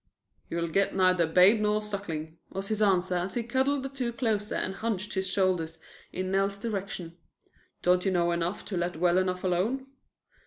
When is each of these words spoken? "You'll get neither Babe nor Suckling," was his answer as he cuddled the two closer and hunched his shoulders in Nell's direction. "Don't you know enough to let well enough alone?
"You'll 0.49 0.67
get 0.69 0.95
neither 0.95 1.27
Babe 1.27 1.59
nor 1.59 1.79
Suckling," 1.79 2.39
was 2.49 2.69
his 2.69 2.81
answer 2.81 3.13
as 3.17 3.35
he 3.35 3.43
cuddled 3.43 3.83
the 3.83 3.89
two 3.89 4.11
closer 4.11 4.55
and 4.55 4.73
hunched 4.73 5.13
his 5.13 5.27
shoulders 5.29 5.77
in 6.11 6.31
Nell's 6.31 6.57
direction. 6.57 7.17
"Don't 7.83 8.03
you 8.03 8.09
know 8.09 8.31
enough 8.31 8.65
to 8.65 8.77
let 8.77 8.97
well 8.97 9.19
enough 9.19 9.43
alone? 9.43 9.85